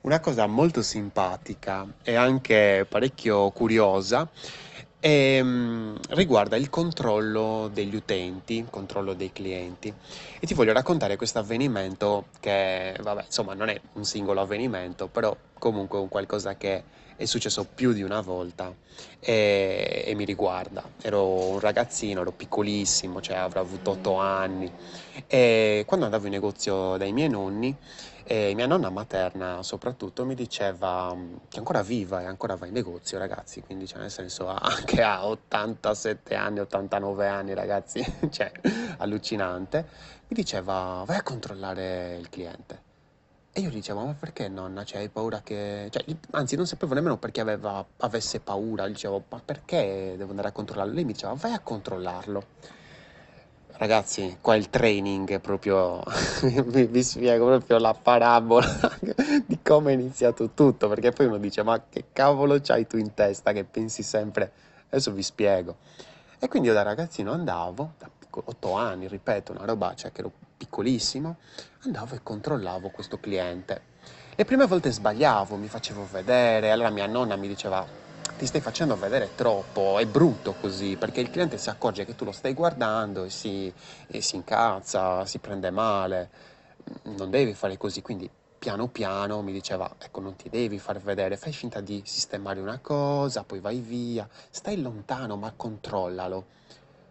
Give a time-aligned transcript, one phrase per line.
[0.00, 4.28] Una cosa molto simpatica e anche parecchio curiosa
[5.00, 9.92] ehm, riguarda il controllo degli utenti, il controllo dei clienti.
[10.38, 15.36] E ti voglio raccontare questo avvenimento che, vabbè, insomma, non è un singolo avvenimento, però
[15.58, 16.84] comunque un qualcosa che
[17.16, 18.72] è successo più di una volta
[19.18, 20.82] e, e mi riguarda.
[21.02, 24.72] Ero un ragazzino, ero piccolissimo, cioè avrò avuto otto anni
[25.26, 27.76] e quando andavo in negozio dai miei nonni,
[28.30, 32.66] e mia nonna materna soprattutto mi diceva mm, che è ancora viva e ancora va
[32.66, 38.52] in negozio, ragazzi, quindi cioè, nel senso anche a 87 anni, 89 anni, ragazzi, cioè
[38.98, 39.88] allucinante,
[40.28, 42.87] mi diceva vai a controllare il cliente.
[43.58, 44.84] E io gli dicevo, ma perché nonna?
[44.84, 45.88] Cioè, hai paura che...
[45.90, 48.86] Cioè, anzi, non sapevo nemmeno perché aveva, avesse paura.
[48.86, 50.94] Dicevo, ma perché devo andare a controllarlo?
[50.94, 52.44] Lei mi diceva, vai a controllarlo.
[53.72, 56.04] Ragazzi, qua il training è proprio,
[56.66, 58.96] vi, vi spiego proprio la parabola
[59.44, 63.12] di come è iniziato tutto, perché poi uno dice, ma che cavolo c'hai tu in
[63.12, 64.52] testa che pensi sempre?
[64.90, 65.78] Adesso vi spiego.
[66.38, 70.20] E quindi io da ragazzino andavo, da piccolo, 8 anni, ripeto, una roba, cioè che
[70.20, 71.36] ero piccolissimo,
[71.84, 73.96] andavo e controllavo questo cliente.
[74.34, 77.86] Le prime volte sbagliavo, mi facevo vedere, allora mia nonna mi diceva
[78.36, 82.24] ti stai facendo vedere troppo, è brutto così, perché il cliente si accorge che tu
[82.24, 83.72] lo stai guardando e si,
[84.06, 86.30] e si incazza, si prende male,
[87.02, 91.36] non devi fare così, quindi piano piano mi diceva, ecco, non ti devi far vedere,
[91.36, 96.46] fai finta di sistemare una cosa, poi vai via, stai lontano, ma controllalo.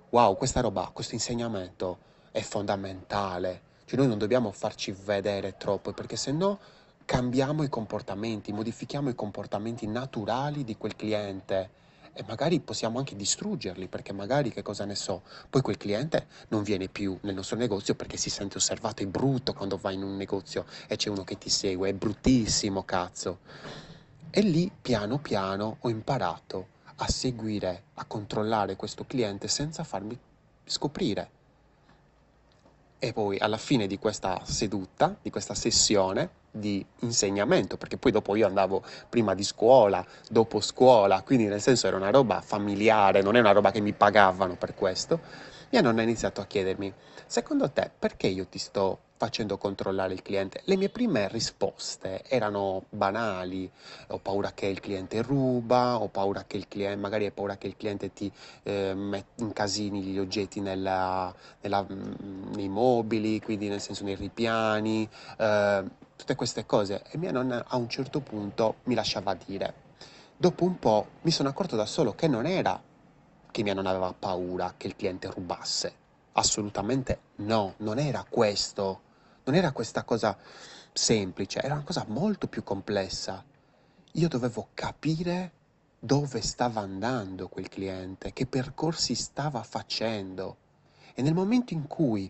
[0.09, 2.06] Wow, questa roba, questo insegnamento
[2.38, 3.61] è fondamentale.
[3.85, 6.59] Cioè noi non dobbiamo farci vedere troppo, perché se no
[7.03, 11.71] cambiamo i comportamenti, modifichiamo i comportamenti naturali di quel cliente
[12.13, 16.61] e magari possiamo anche distruggerli perché magari, che cosa ne so, poi quel cliente non
[16.61, 20.15] viene più nel nostro negozio perché si sente osservato, è brutto quando vai in un
[20.15, 23.39] negozio e c'è uno che ti segue, è bruttissimo, cazzo.
[24.30, 30.19] E lì, piano piano, ho imparato a seguire, a controllare questo cliente senza farmi
[30.65, 31.36] scoprire.
[32.99, 38.35] E poi alla fine di questa seduta, di questa sessione di insegnamento, perché poi dopo
[38.35, 43.35] io andavo prima di scuola, dopo scuola, quindi nel senso era una roba familiare, non
[43.35, 45.19] è una roba che mi pagavano per questo,
[45.69, 46.91] mia nonna ha iniziato a chiedermi,
[47.27, 50.61] secondo te perché io ti sto facendo controllare il cliente?
[50.66, 53.70] Le mie prime risposte erano banali,
[54.08, 57.67] ho paura che il cliente ruba, ho paura che il cliente, magari hai paura che
[57.67, 58.32] il cliente ti
[58.64, 65.10] eh, met- incasini gli oggetti nella, nella, mm, nei mobili, quindi nel senso nei ripiani,
[65.38, 65.83] eh,
[66.16, 67.04] tutte queste cose.
[67.10, 69.86] E mia nonna a un certo punto mi lasciava dire.
[70.38, 72.80] Dopo un po' mi sono accorto da solo che non era
[73.58, 75.92] che mia nonna aveva paura che il cliente rubasse.
[76.33, 79.02] Assolutamente no, non era questo.
[79.47, 80.37] Non era questa cosa
[80.91, 83.41] semplice, era una cosa molto più complessa.
[84.11, 85.52] Io dovevo capire
[85.97, 90.58] dove stava andando quel cliente, che percorsi stava facendo.
[91.13, 92.30] E nel momento in cui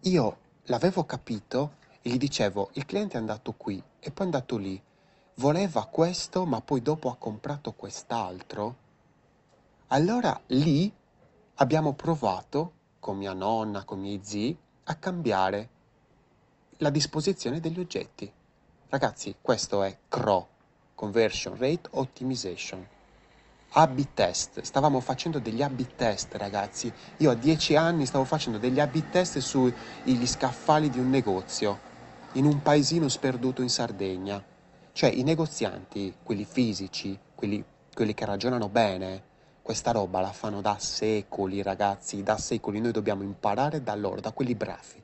[0.00, 4.56] io l'avevo capito e gli dicevo, il cliente è andato qui e poi è andato
[4.56, 4.82] lì,
[5.34, 8.76] voleva questo ma poi dopo ha comprato quest'altro,
[9.88, 10.90] allora lì
[11.56, 15.68] abbiamo provato, con mia nonna, con i miei zii, a cambiare
[16.78, 18.30] la disposizione degli oggetti.
[18.88, 20.48] Ragazzi, questo è CRO,
[20.94, 22.86] Conversion Rate Optimization.
[23.76, 28.78] A-B test, stavamo facendo degli A-B test ragazzi, io a 10 anni stavo facendo degli
[28.80, 31.78] A-B test sugli scaffali di un negozio,
[32.32, 34.42] in un paesino sperduto in Sardegna.
[34.92, 39.22] Cioè i negozianti, quelli fisici, quelli, quelli che ragionano bene,
[39.60, 44.30] questa roba la fanno da secoli ragazzi, da secoli, noi dobbiamo imparare da loro, da
[44.30, 45.03] quelli bravi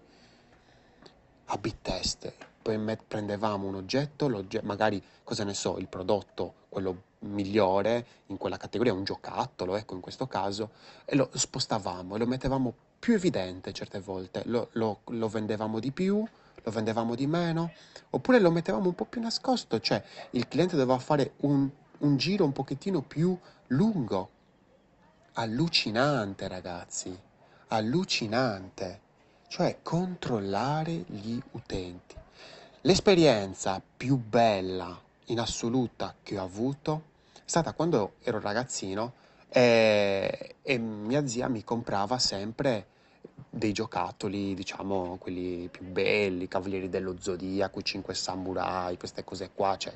[1.53, 4.28] a bit test, poi prendevamo un oggetto,
[4.62, 10.00] magari, cosa ne so, il prodotto, quello migliore in quella categoria, un giocattolo, ecco in
[10.00, 10.71] questo caso,
[11.05, 15.91] e lo spostavamo e lo mettevamo più evidente certe volte, lo, lo, lo vendevamo di
[15.91, 16.25] più,
[16.62, 17.72] lo vendevamo di meno,
[18.10, 22.45] oppure lo mettevamo un po' più nascosto, cioè il cliente doveva fare un, un giro
[22.45, 23.36] un pochettino più
[23.69, 24.30] lungo.
[25.33, 27.19] Allucinante ragazzi,
[27.69, 29.09] allucinante
[29.51, 32.15] cioè controllare gli utenti.
[32.83, 37.03] L'esperienza più bella in assoluta che ho avuto
[37.35, 39.13] è stata quando ero ragazzino
[39.49, 42.87] e, e mia zia mi comprava sempre
[43.53, 49.77] dei giocattoli, diciamo, quelli più belli, Cavalieri dello Zodiaco, i Cinque Samurai, queste cose qua,
[49.77, 49.93] cioè,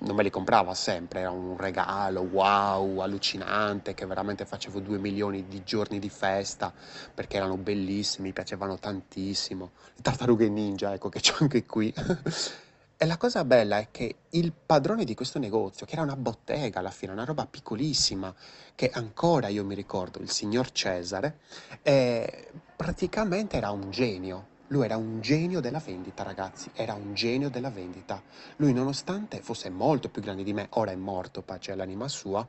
[0.00, 5.48] non me li comprava sempre, era un regalo, wow, allucinante, che veramente facevo due milioni
[5.48, 6.72] di giorni di festa,
[7.14, 9.70] perché erano bellissimi, mi piacevano tantissimo.
[9.96, 11.92] Le tartarughe ninja, ecco, che c'ho anche qui.
[13.02, 16.80] E la cosa bella è che il padrone di questo negozio, che era una bottega
[16.80, 18.34] alla fine, una roba piccolissima,
[18.74, 21.38] che ancora io mi ricordo, il signor Cesare,
[21.80, 24.48] eh, praticamente era un genio.
[24.66, 28.22] Lui era un genio della vendita, ragazzi, era un genio della vendita.
[28.56, 32.46] Lui, nonostante fosse molto più grande di me, ora è morto, pace all'anima sua,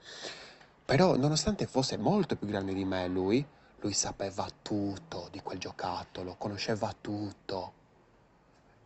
[0.83, 3.41] però nonostante fosse molto più grande di me lui,
[3.79, 7.79] lui sapeva tutto di quel giocattolo, conosceva tutto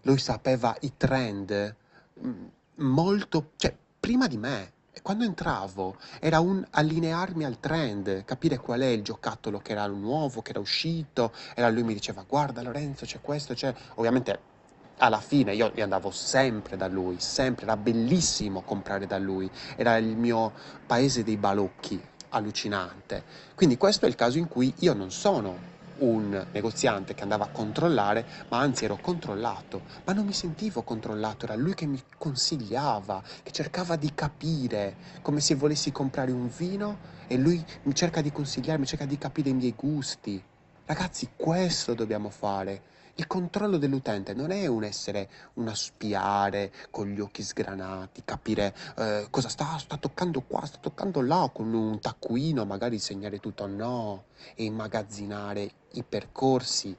[0.06, 1.76] lui sapeva i trend
[2.24, 4.74] mm, molto, cioè prima di me.
[5.02, 10.42] Quando entravo era un allinearmi al trend, capire qual è il giocattolo che era nuovo,
[10.42, 13.74] che era uscito, e lui mi diceva guarda Lorenzo c'è questo, c'è...
[13.96, 14.54] Ovviamente
[14.98, 20.16] alla fine io andavo sempre da lui, sempre, era bellissimo comprare da lui, era il
[20.16, 20.54] mio
[20.86, 23.24] paese dei balocchi, allucinante.
[23.54, 27.50] Quindi questo è il caso in cui io non sono un negoziante che andava a
[27.50, 33.24] controllare, ma anzi ero controllato, ma non mi sentivo controllato, era lui che mi consigliava,
[33.44, 38.32] che cercava di capire, come se volessi comprare un vino e lui mi cerca di
[38.32, 40.44] consigliarmi, cerca di capire i miei gusti.
[40.86, 42.82] Ragazzi, questo dobbiamo fare.
[43.18, 49.28] Il controllo dell'utente non è un essere, un spiare con gli occhi sgranati, capire eh,
[49.30, 54.26] cosa sta, sta toccando qua, sta toccando là, con un taccuino magari segnare tutto, no,
[54.54, 56.94] e immagazzinare i percorsi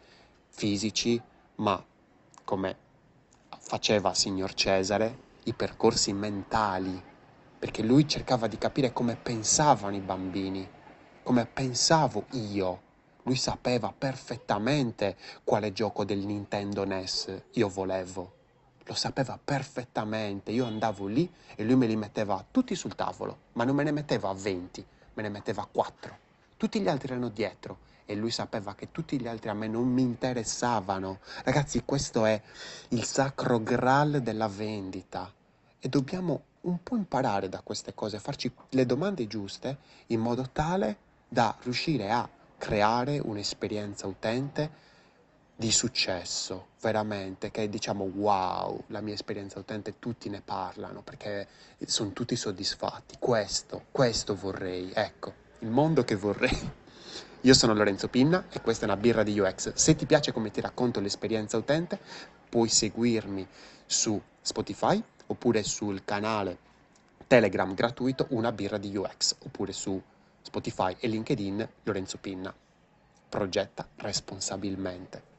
[0.49, 1.21] fisici,
[1.57, 1.85] ma
[2.45, 2.77] come
[3.59, 6.99] faceva signor Cesare, i percorsi mentali,
[7.59, 10.67] perché lui cercava di capire come pensavano i bambini,
[11.23, 12.85] come pensavo io
[13.26, 18.34] lui sapeva perfettamente quale gioco del Nintendo NES io volevo.
[18.84, 20.52] Lo sapeva perfettamente.
[20.52, 23.90] Io andavo lì e lui me li metteva tutti sul tavolo, ma non me ne
[23.90, 26.19] metteva 20, me ne metteva 4.
[26.56, 29.88] Tutti gli altri erano dietro e lui sapeva che tutti gli altri a me non
[29.88, 31.19] mi interessavano.
[31.43, 32.40] Ragazzi, questo è
[32.90, 35.32] il sacro graal della vendita
[35.81, 40.99] e dobbiamo un po' imparare da queste cose, farci le domande giuste in modo tale
[41.29, 44.85] da riuscire a creare un'esperienza utente
[45.56, 51.49] di successo, veramente, che diciamo wow, la mia esperienza utente, tutti ne parlano perché
[51.87, 53.17] sono tutti soddisfatti.
[53.19, 56.85] Questo, questo vorrei, ecco, il mondo che vorrei.
[57.43, 59.73] Io sono Lorenzo Pinna e questa è una birra di UX.
[59.75, 61.99] Se ti piace come ti racconto l'esperienza utente,
[62.49, 63.47] puoi seguirmi
[63.87, 66.58] su Spotify oppure sul canale
[67.26, 70.00] Telegram gratuito Una birra di UX oppure su
[70.46, 72.54] Spotify e LinkedIn Lorenzo Pinna.
[73.28, 75.36] Progetta responsabilmente.